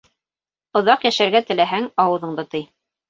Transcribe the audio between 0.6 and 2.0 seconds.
Оҙаҡ йәшәргә теләһәң,